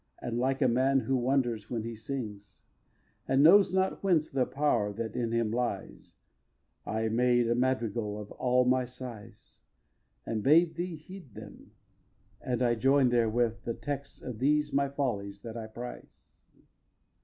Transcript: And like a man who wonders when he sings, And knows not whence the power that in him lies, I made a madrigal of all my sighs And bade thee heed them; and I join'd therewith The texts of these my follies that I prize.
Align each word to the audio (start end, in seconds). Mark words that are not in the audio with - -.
And 0.19 0.39
like 0.39 0.63
a 0.63 0.67
man 0.67 1.01
who 1.01 1.15
wonders 1.15 1.69
when 1.69 1.83
he 1.83 1.95
sings, 1.95 2.63
And 3.27 3.43
knows 3.43 3.71
not 3.71 4.03
whence 4.03 4.31
the 4.31 4.47
power 4.47 4.91
that 4.91 5.15
in 5.15 5.31
him 5.31 5.51
lies, 5.51 6.15
I 6.87 7.07
made 7.07 7.47
a 7.47 7.53
madrigal 7.53 8.19
of 8.19 8.31
all 8.31 8.65
my 8.65 8.83
sighs 8.83 9.59
And 10.25 10.41
bade 10.41 10.73
thee 10.73 10.95
heed 10.95 11.35
them; 11.35 11.73
and 12.41 12.63
I 12.63 12.73
join'd 12.73 13.11
therewith 13.11 13.61
The 13.63 13.75
texts 13.75 14.23
of 14.23 14.39
these 14.39 14.73
my 14.73 14.89
follies 14.89 15.43
that 15.43 15.55
I 15.55 15.67
prize. 15.67 16.31